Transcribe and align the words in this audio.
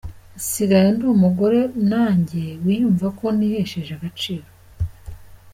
Nsigaye 0.37 0.87
ndi 0.95 1.05
umugore 1.15 1.59
nanjye 1.91 2.43
wiyumva 2.63 3.07
ko 3.17 3.25
nihesheje 3.37 3.91
agaciro”. 3.97 4.47